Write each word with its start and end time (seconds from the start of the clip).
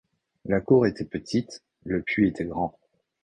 La 0.45 0.61
cour 0.61 0.87
était 0.87 1.05
petite, 1.05 1.61
le 1.83 2.01
puits 2.01 2.29
était 2.29 2.45
grand. 2.45 2.75